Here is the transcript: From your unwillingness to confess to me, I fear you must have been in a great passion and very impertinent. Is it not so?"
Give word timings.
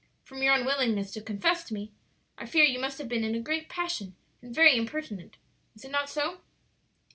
From 0.23 0.41
your 0.41 0.55
unwillingness 0.55 1.11
to 1.13 1.21
confess 1.21 1.63
to 1.65 1.75
me, 1.75 1.91
I 2.35 2.47
fear 2.47 2.63
you 2.63 2.79
must 2.79 2.97
have 2.97 3.07
been 3.07 3.23
in 3.23 3.35
a 3.35 3.39
great 3.39 3.69
passion 3.69 4.15
and 4.41 4.51
very 4.51 4.75
impertinent. 4.75 5.37
Is 5.75 5.85
it 5.85 5.91
not 5.91 6.09
so?" 6.09 6.41